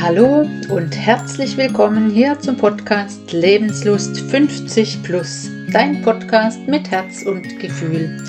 Hallo 0.00 0.46
und 0.68 0.94
herzlich 0.94 1.56
willkommen 1.56 2.10
hier 2.10 2.38
zum 2.38 2.58
Podcast 2.58 3.32
Lebenslust 3.32 4.20
50 4.20 5.02
Plus, 5.02 5.48
dein 5.72 6.02
Podcast 6.02 6.60
mit 6.68 6.90
Herz 6.90 7.22
und 7.22 7.58
Gefühl. 7.58 8.22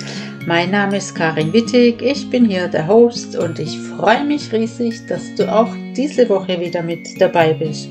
Mein 0.46 0.70
Name 0.70 0.96
ist 0.96 1.14
Karin 1.14 1.52
Wittig, 1.52 2.00
ich 2.00 2.30
bin 2.30 2.46
hier 2.46 2.68
der 2.68 2.88
Host 2.88 3.36
und 3.36 3.58
ich 3.58 3.78
freue 3.78 4.24
mich 4.24 4.50
riesig, 4.52 5.06
dass 5.06 5.34
du 5.34 5.52
auch 5.52 5.68
diese 5.94 6.26
Woche 6.30 6.58
wieder 6.58 6.82
mit 6.82 7.20
dabei 7.20 7.52
bist. 7.52 7.90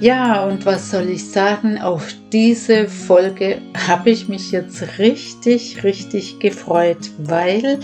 Ja, 0.00 0.44
und 0.44 0.64
was 0.64 0.90
soll 0.90 1.10
ich 1.10 1.30
sagen, 1.30 1.78
auf 1.78 2.14
diese 2.32 2.88
Folge 2.88 3.60
habe 3.86 4.08
ich 4.08 4.28
mich 4.28 4.50
jetzt 4.50 4.98
richtig, 4.98 5.84
richtig 5.84 6.38
gefreut, 6.38 7.10
weil 7.18 7.80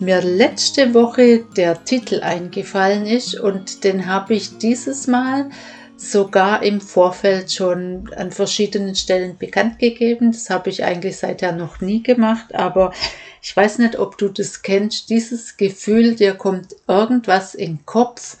mir 0.00 0.22
letzte 0.22 0.94
Woche 0.94 1.44
der 1.54 1.84
Titel 1.84 2.20
eingefallen 2.22 3.04
ist 3.04 3.38
und 3.38 3.84
den 3.84 4.06
habe 4.06 4.32
ich 4.32 4.56
dieses 4.56 5.06
Mal 5.06 5.50
sogar 5.98 6.62
im 6.62 6.80
Vorfeld 6.80 7.52
schon 7.52 8.10
an 8.16 8.32
verschiedenen 8.32 8.94
Stellen 8.94 9.36
bekannt 9.36 9.78
gegeben. 9.78 10.32
Das 10.32 10.48
habe 10.48 10.70
ich 10.70 10.82
eigentlich 10.82 11.18
seither 11.18 11.52
noch 11.52 11.82
nie 11.82 12.02
gemacht, 12.02 12.54
aber 12.54 12.94
ich 13.42 13.54
weiß 13.54 13.76
nicht, 13.76 13.98
ob 13.98 14.16
du 14.16 14.30
das 14.30 14.62
kennst, 14.62 15.10
dieses 15.10 15.58
Gefühl, 15.58 16.14
dir 16.14 16.32
kommt 16.32 16.74
irgendwas 16.88 17.54
in 17.54 17.76
den 17.76 17.84
Kopf 17.84 18.38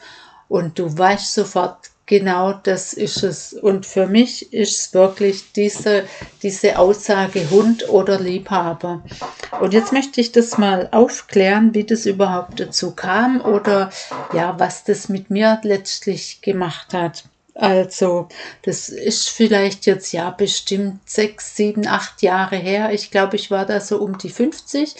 und 0.48 0.78
du 0.78 0.96
weißt 0.96 1.34
sofort, 1.34 1.91
Genau 2.06 2.52
das 2.52 2.92
ist 2.92 3.22
es. 3.22 3.52
Und 3.52 3.86
für 3.86 4.06
mich 4.06 4.52
ist 4.52 4.80
es 4.80 4.94
wirklich 4.94 5.52
diese, 5.52 6.04
diese 6.42 6.78
Aussage 6.78 7.48
Hund 7.50 7.88
oder 7.88 8.18
Liebhaber. 8.18 9.02
Und 9.60 9.72
jetzt 9.72 9.92
möchte 9.92 10.20
ich 10.20 10.32
das 10.32 10.58
mal 10.58 10.88
aufklären, 10.90 11.74
wie 11.74 11.84
das 11.84 12.04
überhaupt 12.04 12.58
dazu 12.58 12.90
kam 12.90 13.40
oder 13.40 13.90
ja, 14.32 14.58
was 14.58 14.82
das 14.84 15.08
mit 15.08 15.30
mir 15.30 15.60
letztlich 15.62 16.40
gemacht 16.42 16.92
hat. 16.92 17.24
Also, 17.54 18.28
das 18.62 18.88
ist 18.88 19.28
vielleicht 19.28 19.86
jetzt 19.86 20.12
ja 20.12 20.30
bestimmt 20.30 21.08
sechs, 21.08 21.54
sieben, 21.54 21.86
acht 21.86 22.22
Jahre 22.22 22.56
her. 22.56 22.92
Ich 22.92 23.10
glaube, 23.10 23.36
ich 23.36 23.50
war 23.50 23.66
da 23.66 23.78
so 23.78 23.98
um 23.98 24.18
die 24.18 24.30
50. 24.30 24.96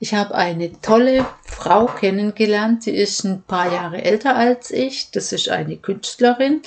Ich 0.00 0.14
habe 0.14 0.34
eine 0.34 0.80
tolle 0.80 1.26
Frau 1.44 1.86
kennengelernt, 1.86 2.86
die 2.86 2.94
ist 2.94 3.24
ein 3.24 3.42
paar 3.42 3.72
Jahre 3.72 4.02
älter 4.02 4.36
als 4.36 4.70
ich. 4.70 5.10
Das 5.10 5.32
ist 5.32 5.48
eine 5.48 5.76
Künstlerin 5.76 6.62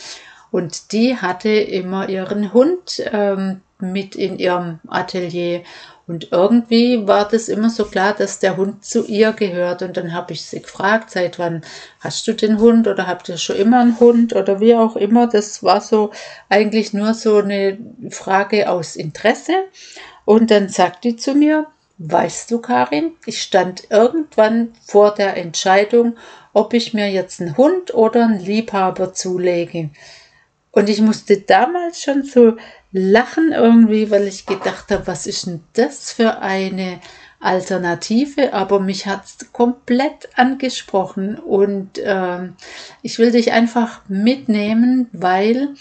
und 0.51 0.91
die 0.91 1.15
hatte 1.15 1.49
immer 1.49 2.09
ihren 2.09 2.53
Hund 2.53 3.01
ähm, 3.11 3.61
mit 3.79 4.15
in 4.15 4.37
ihrem 4.37 4.79
Atelier. 4.87 5.63
Und 6.07 6.27
irgendwie 6.31 7.07
war 7.07 7.25
das 7.27 7.47
immer 7.47 7.69
so 7.69 7.85
klar, 7.85 8.13
dass 8.13 8.39
der 8.39 8.57
Hund 8.57 8.83
zu 8.83 9.05
ihr 9.05 9.31
gehört. 9.31 9.81
Und 9.81 9.95
dann 9.95 10.13
habe 10.13 10.33
ich 10.33 10.41
sie 10.43 10.61
gefragt, 10.61 11.09
seit 11.11 11.39
wann 11.39 11.63
hast 12.01 12.27
du 12.27 12.33
den 12.33 12.59
Hund 12.59 12.85
oder 12.87 13.07
habt 13.07 13.29
ihr 13.29 13.37
schon 13.37 13.55
immer 13.55 13.79
einen 13.79 13.97
Hund 13.97 14.35
oder 14.35 14.59
wie 14.59 14.75
auch 14.75 14.97
immer. 14.97 15.27
Das 15.27 15.63
war 15.63 15.79
so 15.79 16.11
eigentlich 16.49 16.91
nur 16.91 17.13
so 17.13 17.37
eine 17.37 17.77
Frage 18.09 18.69
aus 18.69 18.97
Interesse. 18.97 19.53
Und 20.25 20.51
dann 20.51 20.67
sagt 20.67 21.05
die 21.05 21.15
zu 21.15 21.33
mir, 21.33 21.67
Weißt 22.03 22.49
du, 22.49 22.59
Karin, 22.59 23.11
ich 23.27 23.43
stand 23.43 23.91
irgendwann 23.91 24.73
vor 24.83 25.13
der 25.13 25.37
Entscheidung, 25.37 26.17
ob 26.51 26.73
ich 26.73 26.95
mir 26.95 27.11
jetzt 27.11 27.39
einen 27.39 27.57
Hund 27.57 27.93
oder 27.93 28.25
einen 28.25 28.39
Liebhaber 28.39 29.13
zulege. 29.13 29.91
Und 30.71 30.89
ich 30.89 30.99
musste 30.99 31.41
damals 31.41 32.01
schon 32.01 32.23
so 32.23 32.57
lachen 32.91 33.51
irgendwie, 33.51 34.09
weil 34.09 34.27
ich 34.27 34.47
gedacht 34.47 34.89
habe, 34.89 35.05
was 35.05 35.27
ist 35.27 35.45
denn 35.45 35.63
das 35.73 36.11
für 36.11 36.39
eine 36.39 36.99
Alternative? 37.39 38.51
Aber 38.51 38.79
mich 38.79 39.05
hat 39.05 39.25
es 39.25 39.51
komplett 39.51 40.29
angesprochen 40.35 41.37
und 41.37 41.99
äh, 41.99 42.49
ich 43.03 43.19
will 43.19 43.31
dich 43.31 43.51
einfach 43.51 44.01
mitnehmen, 44.07 45.07
weil 45.11 45.75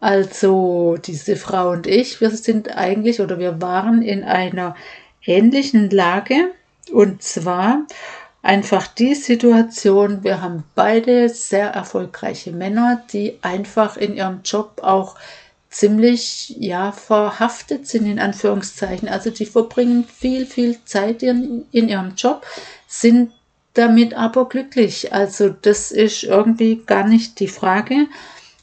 also 0.00 0.96
diese 0.96 1.36
Frau 1.36 1.70
und 1.70 1.86
ich, 1.86 2.20
wir 2.20 2.30
sind 2.30 2.76
eigentlich 2.76 3.20
oder 3.20 3.38
wir 3.38 3.62
waren 3.62 4.02
in 4.02 4.24
einer 4.24 4.74
ähnlichen 5.24 5.90
Lage. 5.90 6.52
Und 6.92 7.22
zwar 7.22 7.86
einfach 8.42 8.86
die 8.86 9.14
Situation, 9.14 10.24
wir 10.24 10.40
haben 10.40 10.64
beide 10.74 11.28
sehr 11.28 11.68
erfolgreiche 11.68 12.52
Männer, 12.52 13.02
die 13.12 13.38
einfach 13.42 13.96
in 13.96 14.16
ihrem 14.16 14.40
Job 14.44 14.80
auch 14.82 15.16
ziemlich 15.68 16.56
ja 16.58 16.90
verhaftet 16.90 17.86
sind 17.86 18.06
in 18.06 18.18
Anführungszeichen. 18.18 19.08
Also 19.08 19.30
die 19.30 19.46
verbringen 19.46 20.04
viel, 20.04 20.46
viel 20.46 20.78
Zeit 20.84 21.22
in, 21.22 21.64
in 21.70 21.88
ihrem 21.88 22.14
Job, 22.16 22.44
sind 22.88 23.32
damit 23.74 24.14
aber 24.14 24.48
glücklich. 24.48 25.12
Also 25.12 25.48
das 25.48 25.92
ist 25.92 26.24
irgendwie 26.24 26.82
gar 26.84 27.06
nicht 27.06 27.38
die 27.38 27.48
Frage. 27.48 28.06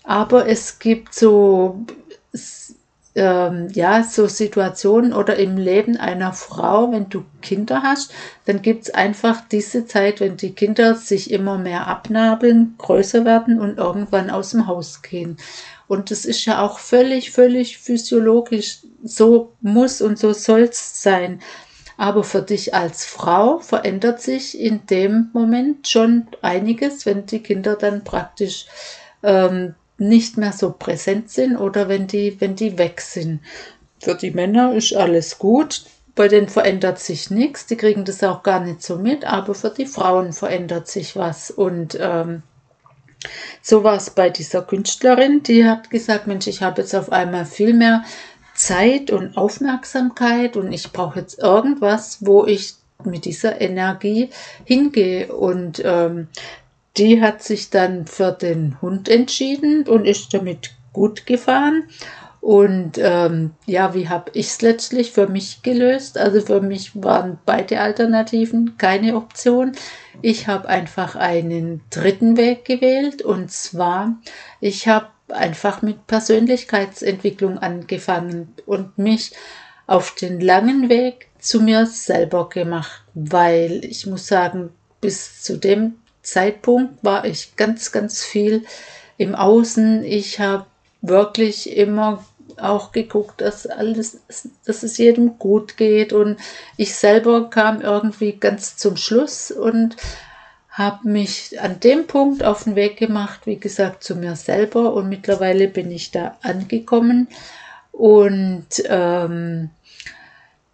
Aber 0.03 0.47
es 0.47 0.79
gibt 0.79 1.13
so 1.13 1.85
ähm, 3.17 3.67
ja, 3.73 4.03
so 4.03 4.28
Situationen 4.28 5.11
oder 5.11 5.38
im 5.38 5.57
Leben 5.57 5.97
einer 5.97 6.33
Frau, 6.33 6.91
wenn 6.91 7.09
du 7.09 7.25
Kinder 7.41 7.81
hast, 7.81 8.13
dann 8.45 8.61
gibt's 8.61 8.91
einfach 8.91 9.41
diese 9.41 9.88
Zeit, 9.88 10.19
wenn 10.19 10.38
die 10.38 10.53
Kinder 10.53 10.94
sich 10.94 11.31
immer 11.31 11.57
mehr 11.57 11.88
abnabeln, 11.88 12.75
größer 12.77 13.25
werden 13.25 13.59
und 13.59 13.79
irgendwann 13.79 14.29
aus 14.29 14.51
dem 14.51 14.67
Haus 14.67 15.01
gehen. 15.01 15.38
Und 15.88 16.11
das 16.11 16.25
ist 16.25 16.45
ja 16.45 16.61
auch 16.61 16.77
völlig, 16.77 17.31
völlig 17.31 17.79
physiologisch. 17.79 18.81
So 19.03 19.53
muss 19.61 20.00
und 20.01 20.19
so 20.19 20.33
soll's 20.33 21.01
sein. 21.01 21.41
Aber 21.97 22.23
für 22.23 22.44
dich 22.44 22.75
als 22.75 23.03
Frau 23.03 23.57
verändert 23.57 24.22
sich 24.22 24.59
in 24.59 24.85
dem 24.85 25.31
Moment 25.33 25.88
schon 25.88 26.27
einiges, 26.44 27.07
wenn 27.07 27.25
die 27.25 27.41
Kinder 27.41 27.75
dann 27.75 28.03
praktisch 28.03 28.67
ähm, 29.23 29.73
nicht 29.97 30.38
mehr 30.38 30.53
so 30.53 30.72
präsent 30.72 31.30
sind 31.30 31.58
oder 31.58 31.90
wenn 31.90 32.08
die, 32.08 32.40
wenn 32.40 32.56
die 32.56 32.78
weg 32.78 33.02
sind. 33.02 33.41
Für 34.00 34.16
die 34.16 34.31
Männer 34.31 34.74
ist 34.74 34.96
alles 34.96 35.40
gut, 35.40 35.85
bei 36.16 36.28
denen 36.28 36.50
verändert 36.50 37.00
sich 37.00 37.30
nichts, 37.30 37.66
die 37.66 37.78
kriegen 37.78 38.06
das 38.06 38.24
auch 38.24 38.44
gar 38.44 38.59
nicht 38.59 38.81
so 38.81 38.97
mit, 38.97 39.25
aber 39.25 39.56
für 39.56 39.69
die 39.69 39.86
Frauen 39.86 40.34
verändert 40.34 40.88
sich 40.88 41.16
was. 41.16 41.52
Und 41.52 41.97
ähm, 42.00 42.44
so 43.62 43.84
war 43.84 43.96
es 43.96 44.09
bei 44.09 44.30
dieser 44.30 44.62
Künstlerin, 44.62 45.44
die 45.44 45.66
hat 45.66 45.90
gesagt, 45.90 46.28
Mensch, 46.28 46.47
ich 46.47 46.62
habe 46.62 46.81
jetzt 46.81 46.96
auf 46.96 47.12
einmal 47.12 47.46
viel 47.46 47.74
mehr 47.74 48.03
Zeit 48.53 49.12
und 49.12 49.38
Aufmerksamkeit 49.38 50.57
und 50.57 50.72
ich 50.72 50.91
brauche 50.91 51.19
jetzt 51.19 51.40
irgendwas, 51.40 52.18
wo 52.22 52.46
ich 52.46 52.74
mit 53.03 53.25
dieser 53.25 53.62
Energie 53.62 54.30
hingehe. 54.66 55.31
Und 55.31 55.81
ähm, 55.86 56.28
die 56.97 57.22
hat 57.22 57.44
sich 57.44 57.69
dann 57.69 58.06
für 58.06 58.31
den 58.31 58.81
Hund 58.81 59.09
entschieden 59.09 59.88
und 59.88 60.06
ist 60.06 60.34
damit 60.34 60.72
gut 60.94 61.25
gefahren. 61.25 61.84
Und 62.40 62.94
ähm, 62.97 63.52
ja, 63.66 63.94
wie 63.94 64.08
habe 64.08 64.31
ich 64.34 64.47
es 64.47 64.62
letztlich 64.62 65.12
für 65.12 65.28
mich 65.28 65.63
gelöst? 65.63 66.18
Also 66.18 66.40
für 66.40 66.62
mich 66.62 66.91
waren 66.96 67.40
beide 67.46 67.81
Alternativen 67.81 68.78
keine 68.78 69.16
Option. 69.16 69.74
Ich 70.22 70.47
habe 70.47 70.69
einfach 70.69 71.16
einen 71.16 71.81
dritten 71.90 72.38
Weg 72.38 72.63
gewählt 72.63 73.22
und 73.22 73.52
zwar, 73.52 74.16
ich 74.62 74.88
habe 74.88 75.07
einfach 75.30 75.81
mit 75.81 76.07
Persönlichkeitsentwicklung 76.07 77.57
angefangen 77.57 78.53
und 78.66 78.97
mich 78.97 79.34
auf 79.86 80.16
den 80.16 80.40
langen 80.40 80.90
Weg 80.90 81.28
zu 81.40 81.62
mir 81.62 81.86
selber 81.86 82.50
gemacht, 82.50 83.03
weil 83.13 83.84
ich 83.84 84.06
muss 84.06 84.28
sagen, 84.28 84.69
bis 85.02 85.41
zu 85.44 85.57
dem 85.57 85.96
Zeitpunkt 86.27 87.03
war 87.03 87.23
ich 87.25 87.55
ganz, 87.55 87.91
ganz 87.93 88.23
viel 88.23 88.65
im 89.17 89.33
Außen. 89.33 90.03
Ich 90.03 90.39
habe 90.39 90.65
wirklich 91.01 91.75
immer 91.75 92.25
auch 92.57 92.91
geguckt, 92.91 93.39
dass 93.39 93.65
alles, 93.65 94.19
dass 94.65 94.83
es 94.83 94.97
jedem 94.97 95.39
gut 95.39 95.77
geht. 95.77 96.12
Und 96.12 96.38
ich 96.75 96.95
selber 96.95 97.50
kam 97.50 97.81
irgendwie 97.81 98.33
ganz 98.33 98.75
zum 98.75 98.97
Schluss 98.97 99.51
und 99.51 99.95
habe 100.69 101.07
mich 101.07 101.59
an 101.62 101.79
dem 101.79 102.07
Punkt 102.07 102.44
auf 102.44 102.65
den 102.65 102.75
Weg 102.75 102.97
gemacht, 102.97 103.41
wie 103.45 103.57
gesagt, 103.57 104.03
zu 104.03 104.15
mir 104.15 104.35
selber. 104.35 104.94
Und 104.94 105.07
mittlerweile 105.07 105.69
bin 105.69 105.89
ich 105.91 106.12
da 106.12 106.38
angekommen. 106.41 107.30
Und 107.94 108.68
ähm, 108.85 109.69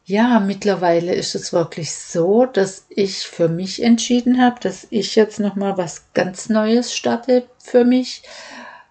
ja, 0.05 0.39
mittlerweile 0.39 1.13
ist 1.13 1.33
es 1.33 1.53
wirklich 1.53 1.93
so, 1.93 2.45
dass 2.45 2.85
ich 2.89 3.19
für 3.19 3.47
mich 3.47 3.81
entschieden 3.81 4.41
habe, 4.41 4.59
dass 4.59 4.85
ich 4.89 5.15
jetzt 5.15 5.39
noch 5.39 5.55
mal 5.55 5.77
was 5.77 6.05
ganz 6.13 6.49
Neues 6.49 6.93
starte 6.93 7.47
für 7.57 7.85
mich. 7.85 8.23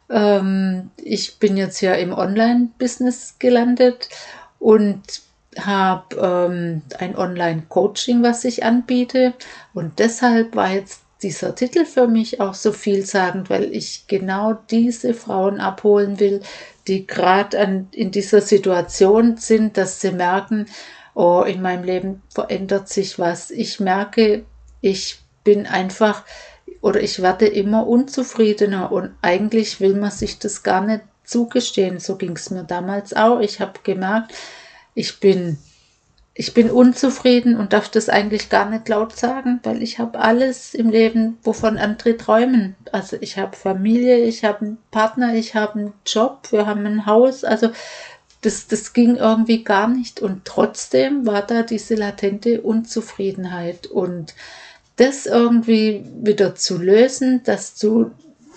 Ähm, 0.08 0.90
ich 0.96 1.38
bin 1.38 1.56
jetzt 1.58 1.82
ja 1.82 1.94
im 1.94 2.12
Online-Business 2.12 3.36
gelandet 3.38 4.08
und 4.58 5.02
habe 5.58 6.16
ähm, 6.16 6.82
ein 6.98 7.14
Online-Coaching, 7.16 8.22
was 8.22 8.44
ich 8.44 8.64
anbiete. 8.64 9.34
Und 9.74 9.98
deshalb 9.98 10.56
war 10.56 10.70
jetzt 10.70 11.02
dieser 11.22 11.54
Titel 11.54 11.84
für 11.84 12.08
mich 12.08 12.40
auch 12.40 12.54
so 12.54 12.72
vielsagend, 12.72 13.50
weil 13.50 13.64
ich 13.74 14.06
genau 14.06 14.54
diese 14.70 15.12
Frauen 15.12 15.60
abholen 15.60 16.18
will, 16.18 16.40
die 16.88 17.06
gerade 17.06 17.86
in 17.92 18.10
dieser 18.10 18.40
Situation 18.40 19.36
sind, 19.36 19.76
dass 19.76 20.00
sie 20.00 20.12
merken, 20.12 20.66
oh, 21.14 21.42
in 21.42 21.62
meinem 21.62 21.84
Leben 21.84 22.22
verändert 22.28 22.88
sich 22.88 23.18
was. 23.18 23.50
Ich 23.50 23.80
merke, 23.80 24.44
ich 24.80 25.20
bin 25.44 25.66
einfach 25.66 26.24
oder 26.80 27.00
ich 27.00 27.22
werde 27.22 27.46
immer 27.46 27.86
unzufriedener 27.86 28.90
und 28.90 29.14
eigentlich 29.22 29.80
will 29.80 29.94
man 29.94 30.10
sich 30.10 30.38
das 30.38 30.62
gar 30.62 30.80
nicht 30.80 31.02
zugestehen. 31.24 32.00
So 32.00 32.16
ging 32.16 32.32
es 32.36 32.50
mir 32.50 32.64
damals 32.64 33.14
auch. 33.14 33.40
Ich 33.40 33.60
habe 33.60 33.80
gemerkt, 33.82 34.32
ich 34.94 35.20
bin 35.20 35.58
ich 36.34 36.54
bin 36.54 36.70
unzufrieden 36.70 37.58
und 37.58 37.74
darf 37.74 37.90
das 37.90 38.08
eigentlich 38.08 38.48
gar 38.48 38.68
nicht 38.70 38.88
laut 38.88 39.14
sagen, 39.14 39.60
weil 39.64 39.82
ich 39.82 39.98
habe 39.98 40.18
alles 40.18 40.72
im 40.72 40.88
Leben, 40.88 41.36
wovon 41.42 41.76
andere 41.76 42.16
träumen. 42.16 42.74
Also 42.90 43.18
ich 43.20 43.36
habe 43.36 43.54
Familie, 43.54 44.24
ich 44.24 44.42
habe 44.42 44.64
einen 44.64 44.78
Partner, 44.90 45.34
ich 45.34 45.54
habe 45.54 45.78
einen 45.78 45.92
Job, 46.06 46.50
wir 46.50 46.66
haben 46.66 46.86
ein 46.86 47.04
Haus. 47.04 47.44
Also 47.44 47.70
das, 48.42 48.66
das 48.66 48.92
ging 48.92 49.16
irgendwie 49.16 49.64
gar 49.64 49.88
nicht. 49.88 50.20
Und 50.20 50.44
trotzdem 50.44 51.26
war 51.26 51.42
da 51.46 51.62
diese 51.62 51.94
latente 51.94 52.60
Unzufriedenheit. 52.60 53.86
Und 53.86 54.34
das 54.96 55.26
irgendwie 55.26 56.04
wieder 56.22 56.54
zu 56.54 56.78
lösen, 56.78 57.42
dass 57.44 57.78
du 57.78 58.10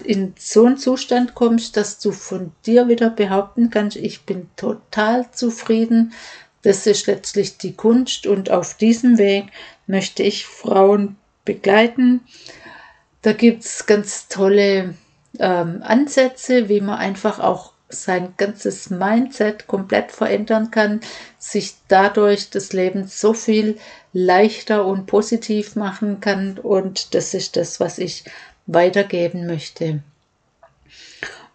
in 0.04 0.34
so 0.38 0.66
einen 0.66 0.78
Zustand 0.78 1.36
kommst, 1.36 1.78
dass 1.78 2.00
du 2.00 2.12
von 2.12 2.52
dir 2.66 2.88
wieder 2.90 3.10
behaupten 3.10 3.70
kannst, 3.70 3.96
ich 3.96 4.24
bin 4.24 4.50
total 4.58 5.32
zufrieden, 5.32 6.12
das 6.64 6.86
ist 6.88 7.08
letztlich 7.08 7.58
die 7.58 7.74
Kunst 7.74 8.28
und 8.28 8.50
auf 8.50 8.76
diesem 8.76 9.18
Weg 9.18 9.46
möchte 9.88 10.24
ich 10.24 10.46
Frauen 10.46 11.16
begleiten. 11.46 12.22
Da 13.22 13.34
gibt 13.34 13.64
es 13.64 13.86
ganz 13.86 14.28
tolle 14.28 14.96
ähm, 15.40 15.82
Ansätze, 15.84 16.68
wie 16.68 16.82
man 16.82 16.98
einfach 16.98 17.40
auch 17.40 17.75
sein 18.04 18.34
ganzes 18.38 18.90
Mindset 18.90 19.68
komplett 19.68 20.12
verändern 20.12 20.72
kann, 20.72 21.02
sich 21.40 21.76
dadurch 21.88 22.50
das 22.50 22.74
Leben 22.74 23.08
so 23.08 23.34
viel 23.34 23.78
leichter 24.14 24.86
und 24.86 25.06
positiv 25.08 25.76
machen 25.76 26.20
kann. 26.20 26.58
Und 26.58 27.14
das 27.16 27.34
ist 27.34 27.56
das, 27.56 27.80
was 27.80 27.98
ich 27.98 28.26
weitergeben 28.68 29.48
möchte. 29.48 30.02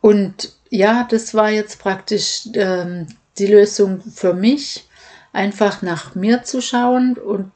Und 0.01 0.53
ja, 0.71 1.07
das 1.11 1.35
war 1.35 1.51
jetzt 1.51 1.79
praktisch 1.79 2.49
ähm, 2.55 3.07
die 3.39 3.47
Lösung 3.47 4.01
für 4.03 4.35
mich 4.35 4.87
einfach 5.33 5.83
nach 5.83 6.15
mir 6.15 6.43
zu 6.43 6.61
schauen 6.61 7.17
und 7.17 7.51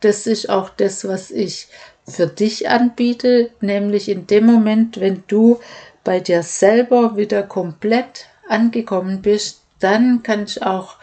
das 0.00 0.26
ist 0.26 0.48
auch 0.48 0.70
das, 0.70 1.06
was 1.06 1.30
ich 1.30 1.68
für 2.06 2.26
dich 2.26 2.68
anbiete, 2.68 3.50
nämlich 3.60 4.08
in 4.08 4.26
dem 4.26 4.46
Moment, 4.46 4.98
wenn 4.98 5.22
du 5.28 5.60
bei 6.04 6.20
dir 6.20 6.42
selber 6.42 7.16
wieder 7.16 7.42
komplett 7.42 8.26
angekommen 8.48 9.22
bist, 9.22 9.62
dann 9.78 10.22
kannst 10.22 10.58
du 10.58 10.66
auch 10.66 10.96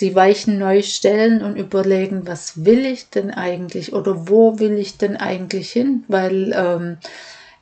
die 0.00 0.14
Weichen 0.14 0.58
neu 0.58 0.82
stellen 0.82 1.42
und 1.42 1.56
überlegen, 1.56 2.26
was 2.26 2.64
will 2.64 2.86
ich 2.86 3.10
denn 3.10 3.32
eigentlich 3.32 3.92
oder 3.92 4.28
wo 4.28 4.58
will 4.58 4.78
ich 4.78 4.96
denn 4.96 5.16
eigentlich 5.16 5.72
hin, 5.72 6.04
weil 6.08 6.52
ähm, 6.54 6.98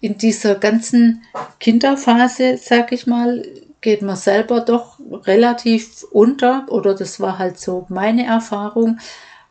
in 0.01 0.19
dieser 0.19 0.55
ganzen 0.57 1.23
Kinderphase, 1.61 2.59
sag 2.59 2.93
ich 2.93 3.07
mal, 3.07 3.43
geht 3.81 4.03
man 4.03 4.17
selber 4.17 4.61
doch 4.61 4.99
relativ 5.25 6.05
unter 6.11 6.67
oder 6.69 6.95
das 6.95 7.21
war 7.21 7.39
halt 7.39 7.59
so 7.59 7.87
meine 7.89 8.27
Erfahrung. 8.27 8.99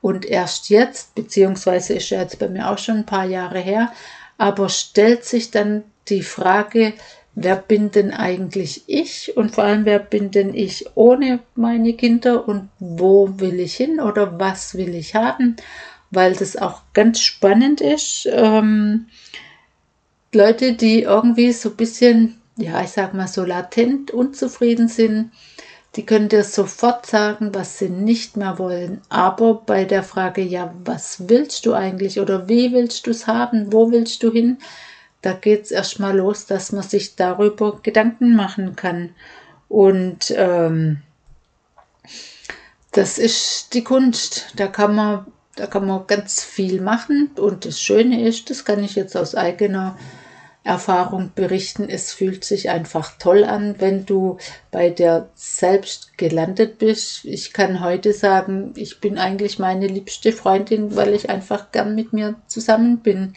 Und 0.01 0.25
erst 0.25 0.69
jetzt, 0.69 1.15
beziehungsweise 1.15 1.95
ist 1.95 2.09
ja 2.11 2.21
jetzt 2.21 2.37
bei 2.37 2.47
mir 2.47 2.69
auch 2.69 2.77
schon 2.77 2.97
ein 2.97 3.05
paar 3.07 3.25
Jahre 3.25 3.59
her, 3.59 3.91
aber 4.37 4.69
stellt 4.69 5.25
sich 5.25 5.49
dann 5.49 5.83
die 6.09 6.23
Frage, 6.23 6.93
wer 7.35 7.55
bin 7.55 7.91
denn 7.91 8.11
eigentlich 8.11 8.83
ich 8.87 9.35
und 9.35 9.55
vor 9.55 9.65
allem, 9.65 9.85
wer 9.85 9.99
bin 9.99 10.31
denn 10.31 10.53
ich 10.53 10.85
ohne 10.95 11.39
meine 11.55 11.93
Kinder 11.93 12.47
und 12.47 12.69
wo 12.79 13.29
will 13.39 13.59
ich 13.59 13.75
hin 13.75 13.99
oder 13.99 14.39
was 14.39 14.75
will 14.75 14.95
ich 14.95 15.15
haben, 15.15 15.55
weil 16.11 16.35
das 16.35 16.55
auch 16.55 16.81
ganz 16.93 17.19
spannend 17.19 17.81
ist. 17.81 18.27
Ähm, 18.31 19.07
Leute, 20.33 20.73
die 20.73 21.01
irgendwie 21.01 21.51
so 21.51 21.69
ein 21.69 21.75
bisschen 21.75 22.41
ja, 22.57 22.81
ich 22.81 22.89
sag 22.89 23.13
mal 23.13 23.27
so 23.27 23.43
latent 23.43 24.11
unzufrieden 24.11 24.87
sind, 24.87 25.31
die 25.95 26.05
können 26.05 26.29
dir 26.29 26.43
sofort 26.43 27.05
sagen, 27.05 27.53
was 27.53 27.79
sie 27.79 27.89
nicht 27.89 28.37
mehr 28.37 28.59
wollen. 28.59 29.01
Aber 29.09 29.55
bei 29.65 29.85
der 29.85 30.03
Frage, 30.03 30.41
ja, 30.41 30.73
was 30.83 31.29
willst 31.29 31.65
du 31.65 31.73
eigentlich 31.73 32.19
oder 32.19 32.49
wie 32.49 32.73
willst 32.73 33.07
du 33.07 33.11
es 33.11 33.27
haben, 33.27 33.71
wo 33.71 33.91
willst 33.91 34.23
du 34.23 34.31
hin, 34.31 34.57
da 35.25 35.33
geht 35.33 35.63
es 35.63 35.71
erstmal 35.71 36.15
los, 36.15 36.45
dass 36.45 36.71
man 36.71 36.83
sich 36.83 37.15
darüber 37.15 37.79
Gedanken 37.81 38.35
machen 38.35 38.75
kann. 38.75 39.15
Und 39.67 40.31
ähm, 40.37 41.01
das 42.91 43.17
ist 43.17 43.73
die 43.73 43.83
Kunst. 43.83 44.53
Da 44.55 44.67
kann 44.67 44.93
man, 44.93 45.25
da 45.55 45.65
kann 45.65 45.87
man 45.87 46.05
ganz 46.05 46.43
viel 46.43 46.79
machen. 46.79 47.31
Und 47.39 47.65
das 47.65 47.81
Schöne 47.81 48.27
ist, 48.27 48.51
das 48.51 48.65
kann 48.65 48.83
ich 48.83 48.93
jetzt 48.93 49.17
aus 49.17 49.33
eigener 49.33 49.97
Erfahrung 50.63 51.31
berichten. 51.33 51.89
Es 51.89 52.13
fühlt 52.13 52.43
sich 52.43 52.69
einfach 52.69 53.17
toll 53.17 53.45
an, 53.45 53.75
wenn 53.79 54.05
du 54.05 54.37
bei 54.69 54.91
dir 54.91 55.29
selbst 55.33 56.19
gelandet 56.19 56.77
bist. 56.77 57.25
Ich 57.25 57.51
kann 57.51 57.81
heute 57.81 58.13
sagen, 58.13 58.73
ich 58.75 58.99
bin 58.99 59.17
eigentlich 59.17 59.57
meine 59.57 59.87
liebste 59.87 60.31
Freundin, 60.31 60.95
weil 60.95 61.15
ich 61.15 61.31
einfach 61.31 61.71
gern 61.71 61.95
mit 61.95 62.13
mir 62.13 62.35
zusammen 62.45 62.99
bin. 62.99 63.33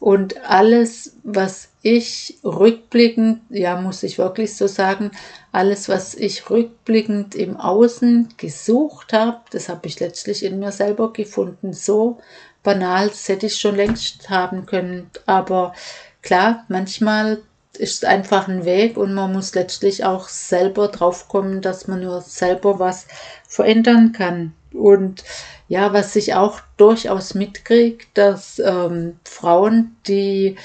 Und 0.00 0.42
alles, 0.44 1.16
was 1.24 1.68
ich 1.82 2.38
rückblickend, 2.42 3.42
ja, 3.50 3.78
muss 3.78 4.02
ich 4.02 4.16
wirklich 4.16 4.56
so 4.56 4.66
sagen, 4.66 5.10
alles, 5.52 5.90
was 5.90 6.14
ich 6.14 6.48
rückblickend 6.48 7.34
im 7.34 7.58
Außen 7.58 8.30
gesucht 8.38 9.12
habe, 9.12 9.40
das 9.50 9.68
habe 9.68 9.86
ich 9.86 10.00
letztlich 10.00 10.42
in 10.42 10.58
mir 10.58 10.72
selber 10.72 11.12
gefunden. 11.12 11.74
So 11.74 12.18
banal, 12.62 13.08
das 13.08 13.28
hätte 13.28 13.46
ich 13.46 13.56
schon 13.56 13.76
längst 13.76 14.30
haben 14.30 14.64
können. 14.64 15.10
Aber 15.26 15.74
klar, 16.22 16.64
manchmal 16.68 17.42
ist 17.76 18.02
es 18.02 18.04
einfach 18.04 18.48
ein 18.48 18.64
Weg 18.64 18.96
und 18.96 19.12
man 19.12 19.32
muss 19.32 19.54
letztlich 19.54 20.04
auch 20.04 20.28
selber 20.28 20.88
drauf 20.88 21.28
kommen, 21.28 21.60
dass 21.60 21.88
man 21.88 22.00
nur 22.00 22.22
selber 22.22 22.78
was 22.78 23.06
verändern 23.46 24.12
kann. 24.12 24.54
Und 24.72 25.24
ja, 25.68 25.92
was 25.92 26.16
ich 26.16 26.34
auch 26.34 26.60
durchaus 26.76 27.34
mitkriege, 27.34 28.04
dass 28.14 28.58
ähm, 28.58 29.18
Frauen, 29.24 29.96
die, 30.06 30.56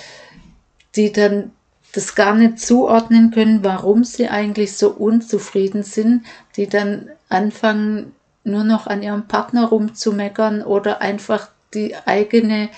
die 0.95 1.11
dann 1.11 1.51
das 1.93 2.15
gar 2.15 2.35
nicht 2.35 2.59
zuordnen 2.59 3.31
können, 3.31 3.63
warum 3.63 4.03
sie 4.03 4.27
eigentlich 4.27 4.75
so 4.77 4.89
unzufrieden 4.89 5.83
sind, 5.83 6.25
die 6.57 6.67
dann 6.67 7.09
anfangen, 7.29 8.13
nur 8.43 8.63
noch 8.63 8.85
an 8.85 9.01
ihrem 9.01 9.27
Partner 9.27 9.65
rumzumeckern 9.69 10.61
oder 10.61 11.01
einfach 11.01 11.49
die 11.73 11.95
eigene 12.05 12.69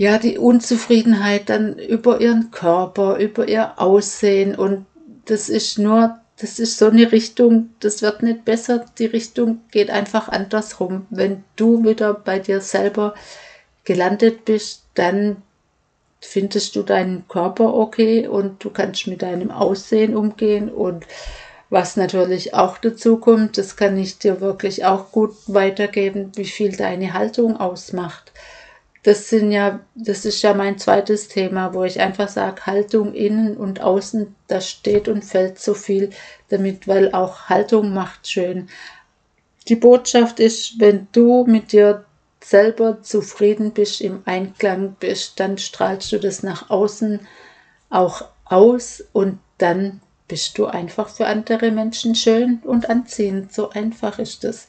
ja, 0.00 0.16
die 0.16 0.38
Unzufriedenheit 0.38 1.50
dann 1.50 1.78
über 1.78 2.22
ihren 2.22 2.50
Körper, 2.50 3.18
über 3.18 3.46
ihr 3.46 3.78
Aussehen. 3.78 4.54
Und 4.54 4.86
das 5.26 5.50
ist 5.50 5.78
nur, 5.78 6.18
das 6.40 6.58
ist 6.58 6.78
so 6.78 6.86
eine 6.86 7.12
Richtung, 7.12 7.70
das 7.80 8.02
wird 8.02 8.22
nicht 8.22 8.44
besser, 8.44 8.86
die 8.98 9.06
Richtung 9.06 9.60
geht 9.70 9.90
einfach 9.90 10.28
andersrum. 10.28 11.06
Wenn 11.10 11.44
du 11.56 11.84
wieder 11.84 12.14
bei 12.14 12.38
dir 12.38 12.60
selber 12.60 13.14
gelandet 13.84 14.44
bist, 14.46 14.84
dann 14.94 15.42
findest 16.20 16.76
du 16.76 16.82
deinen 16.82 17.26
Körper 17.28 17.74
okay 17.74 18.26
und 18.26 18.64
du 18.64 18.70
kannst 18.70 19.06
mit 19.06 19.22
deinem 19.22 19.50
Aussehen 19.50 20.16
umgehen. 20.16 20.70
Und 20.70 21.06
was 21.68 21.96
natürlich 21.96 22.54
auch 22.54 22.78
dazu 22.78 23.18
kommt, 23.18 23.58
das 23.58 23.76
kann 23.76 23.96
ich 23.98 24.18
dir 24.18 24.40
wirklich 24.40 24.84
auch 24.84 25.12
gut 25.12 25.34
weitergeben, 25.46 26.32
wie 26.36 26.44
viel 26.44 26.76
deine 26.76 27.12
Haltung 27.12 27.58
ausmacht 27.58 28.32
das 29.02 29.30
sind 29.30 29.50
ja, 29.50 29.80
das 29.94 30.24
ist 30.24 30.42
ja 30.42 30.52
mein 30.52 30.78
zweites 30.78 31.28
Thema, 31.28 31.72
wo 31.72 31.84
ich 31.84 32.00
einfach 32.00 32.28
sage, 32.28 32.66
Haltung 32.66 33.14
innen 33.14 33.56
und 33.56 33.80
außen, 33.80 34.34
da 34.46 34.60
steht 34.60 35.08
und 35.08 35.24
fällt 35.24 35.58
so 35.58 35.74
viel 35.74 36.10
damit, 36.50 36.86
weil 36.86 37.12
auch 37.12 37.48
Haltung 37.48 37.94
macht 37.94 38.28
schön. 38.28 38.68
Die 39.68 39.76
Botschaft 39.76 40.40
ist, 40.40 40.78
wenn 40.80 41.08
du 41.12 41.44
mit 41.46 41.72
dir 41.72 42.04
selber 42.42 43.02
zufrieden 43.02 43.72
bist, 43.72 44.00
im 44.00 44.22
Einklang 44.26 44.96
bist, 44.98 45.40
dann 45.40 45.58
strahlst 45.58 46.12
du 46.12 46.18
das 46.18 46.42
nach 46.42 46.70
außen 46.70 47.20
auch 47.88 48.24
aus 48.44 49.04
und 49.12 49.38
dann 49.58 50.00
bist 50.28 50.58
du 50.58 50.66
einfach 50.66 51.08
für 51.08 51.26
andere 51.26 51.70
Menschen 51.70 52.14
schön 52.14 52.60
und 52.64 52.88
anziehend. 52.88 53.52
So 53.52 53.70
einfach 53.70 54.18
ist 54.18 54.44
es. 54.44 54.66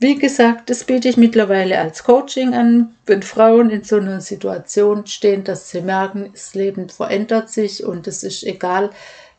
Wie 0.00 0.14
gesagt, 0.16 0.70
das 0.70 0.84
biete 0.84 1.08
ich 1.08 1.16
mittlerweile 1.16 1.78
als 1.78 2.04
Coaching 2.04 2.54
an, 2.54 2.94
wenn 3.06 3.22
Frauen 3.22 3.68
in 3.70 3.82
so 3.82 3.96
einer 3.96 4.20
Situation 4.20 5.06
stehen, 5.06 5.42
dass 5.42 5.70
sie 5.70 5.80
merken, 5.80 6.30
das 6.32 6.54
Leben 6.54 6.88
verändert 6.88 7.50
sich 7.50 7.84
und 7.84 8.06
es 8.06 8.22
ist 8.22 8.44
egal, 8.44 8.90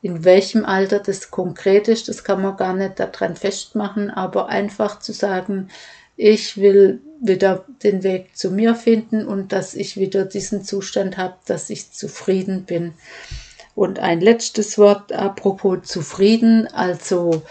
in 0.01 0.25
welchem 0.25 0.66
Alter 0.66 1.00
das 1.00 1.32
konkret 1.32 1.88
ist, 1.88 2.10
das 2.10 2.25
kann 2.25 2.42
man 2.42 2.58
gar 2.58 2.74
nicht 2.74 3.00
daran 3.00 3.38
festmachen, 3.38 4.10
aber 4.10 4.50
einfach 4.50 5.00
zu 5.00 5.13
sagen, 5.13 5.70
ich 6.18 6.58
will 6.58 7.01
wieder 7.22 7.66
den 7.82 8.04
Weg 8.04 8.36
zu 8.36 8.51
mir 8.51 8.75
finden 8.75 9.25
und 9.25 9.54
dass 9.54 9.75
ich 9.75 9.96
wieder 9.96 10.25
diesen 10.25 10.66
Zustand 10.66 11.18
habe, 11.18 11.36
dass 11.46 11.70
ich 11.70 11.92
zufrieden 11.92 12.66
bin. 12.66 12.94
Und 13.75 14.00
ein 14.00 14.20
letztes 14.20 14.78
Wort 14.78 15.13
apropos 15.13 15.84
zufrieden. 15.84 16.68
Also 16.68 17.44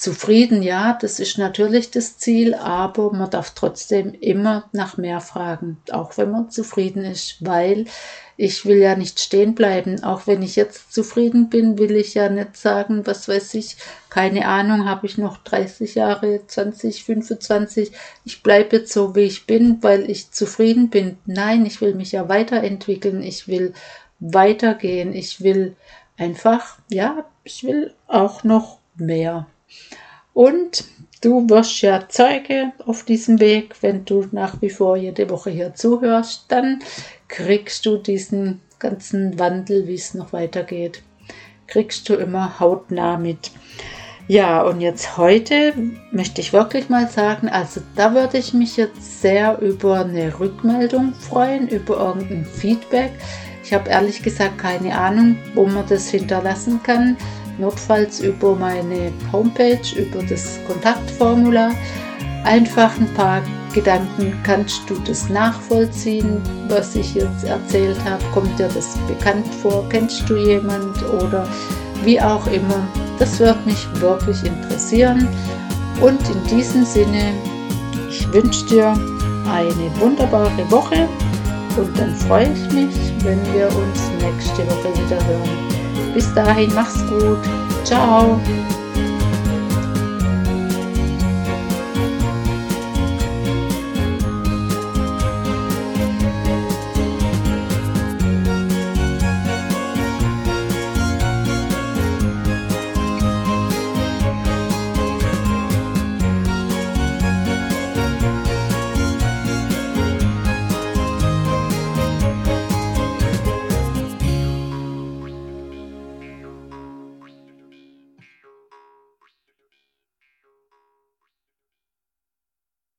zufrieden, 0.00 0.62
ja, 0.62 0.96
das 0.98 1.20
ist 1.20 1.36
natürlich 1.36 1.90
das 1.90 2.16
Ziel, 2.16 2.54
aber 2.54 3.12
man 3.12 3.28
darf 3.28 3.50
trotzdem 3.50 4.14
immer 4.14 4.64
nach 4.72 4.96
mehr 4.96 5.20
fragen, 5.20 5.76
auch 5.92 6.16
wenn 6.16 6.30
man 6.30 6.48
zufrieden 6.48 7.04
ist, 7.04 7.36
weil 7.40 7.84
ich 8.38 8.64
will 8.64 8.78
ja 8.78 8.96
nicht 8.96 9.20
stehen 9.20 9.54
bleiben. 9.54 10.02
Auch 10.02 10.26
wenn 10.26 10.40
ich 10.40 10.56
jetzt 10.56 10.94
zufrieden 10.94 11.50
bin, 11.50 11.76
will 11.76 11.94
ich 11.94 12.14
ja 12.14 12.30
nicht 12.30 12.56
sagen, 12.56 13.06
was 13.06 13.28
weiß 13.28 13.52
ich, 13.52 13.76
keine 14.08 14.48
Ahnung, 14.48 14.88
habe 14.88 15.04
ich 15.04 15.18
noch 15.18 15.36
30 15.36 15.96
Jahre, 15.96 16.40
20, 16.46 17.04
25. 17.04 17.92
Ich 18.24 18.42
bleibe 18.42 18.76
jetzt 18.76 18.94
so, 18.94 19.14
wie 19.14 19.24
ich 19.24 19.46
bin, 19.46 19.82
weil 19.82 20.10
ich 20.10 20.30
zufrieden 20.30 20.88
bin. 20.88 21.18
Nein, 21.26 21.66
ich 21.66 21.82
will 21.82 21.94
mich 21.94 22.12
ja 22.12 22.30
weiterentwickeln. 22.30 23.22
Ich 23.22 23.48
will 23.48 23.74
weitergehen. 24.18 25.12
Ich 25.12 25.42
will 25.42 25.76
einfach, 26.16 26.78
ja, 26.88 27.26
ich 27.44 27.64
will 27.64 27.92
auch 28.06 28.44
noch 28.44 28.78
mehr. 28.96 29.46
Und 30.32 30.84
du 31.20 31.48
wirst 31.48 31.82
ja 31.82 32.08
Zeuge 32.08 32.72
auf 32.86 33.04
diesem 33.04 33.40
Weg, 33.40 33.74
wenn 33.82 34.04
du 34.04 34.26
nach 34.32 34.60
wie 34.62 34.70
vor 34.70 34.96
jede 34.96 35.28
Woche 35.30 35.50
hier 35.50 35.74
zuhörst, 35.74 36.46
dann 36.48 36.80
kriegst 37.28 37.84
du 37.86 37.96
diesen 37.96 38.60
ganzen 38.78 39.38
Wandel, 39.38 39.86
wie 39.86 39.94
es 39.94 40.14
noch 40.14 40.32
weitergeht, 40.32 41.02
kriegst 41.66 42.08
du 42.08 42.14
immer 42.14 42.58
hautnah 42.58 43.16
mit. 43.16 43.50
Ja, 44.28 44.62
und 44.62 44.80
jetzt 44.80 45.16
heute 45.16 45.74
möchte 46.12 46.40
ich 46.40 46.52
wirklich 46.52 46.88
mal 46.88 47.08
sagen, 47.08 47.48
also 47.48 47.80
da 47.96 48.14
würde 48.14 48.38
ich 48.38 48.54
mich 48.54 48.76
jetzt 48.76 49.20
sehr 49.20 49.58
über 49.60 50.04
eine 50.04 50.38
Rückmeldung 50.38 51.14
freuen, 51.14 51.66
über 51.66 51.96
irgendein 51.96 52.44
Feedback. 52.44 53.10
Ich 53.64 53.74
habe 53.74 53.90
ehrlich 53.90 54.22
gesagt 54.22 54.58
keine 54.58 54.96
Ahnung, 54.96 55.36
wo 55.54 55.66
man 55.66 55.84
das 55.88 56.10
hinterlassen 56.10 56.80
kann. 56.82 57.16
Notfalls 57.60 58.20
über 58.20 58.56
meine 58.56 59.12
Homepage, 59.32 59.80
über 59.96 60.22
das 60.22 60.58
Kontaktformular. 60.66 61.72
Einfach 62.44 62.96
ein 62.98 63.12
paar 63.14 63.42
Gedanken, 63.74 64.32
kannst 64.42 64.80
du 64.88 64.94
das 65.06 65.28
nachvollziehen, 65.28 66.40
was 66.68 66.96
ich 66.96 67.14
jetzt 67.14 67.44
erzählt 67.44 67.98
habe? 68.04 68.22
Kommt 68.32 68.58
dir 68.58 68.68
das 68.68 68.96
bekannt 69.06 69.46
vor? 69.62 69.86
Kennst 69.90 70.28
du 70.28 70.36
jemand 70.36 71.02
oder 71.22 71.46
wie 72.02 72.20
auch 72.20 72.46
immer? 72.46 72.88
Das 73.18 73.38
würde 73.38 73.60
mich 73.66 73.86
wirklich 74.00 74.42
interessieren. 74.44 75.28
Und 76.00 76.20
in 76.30 76.56
diesem 76.56 76.84
Sinne, 76.84 77.32
ich 78.08 78.32
wünsche 78.32 78.64
dir 78.66 78.94
eine 79.46 80.00
wunderbare 80.00 80.70
Woche 80.70 81.08
und 81.76 81.98
dann 81.98 82.14
freue 82.14 82.50
ich 82.52 82.72
mich, 82.72 82.94
wenn 83.22 83.40
wir 83.52 83.66
uns 83.66 84.10
nächste 84.20 84.66
Woche 84.66 84.92
wieder 84.94 85.24
hören. 85.26 85.69
Bis 86.14 86.32
dahin, 86.34 86.74
mach's 86.74 87.06
gut. 87.08 87.38
Ciao. 87.84 88.40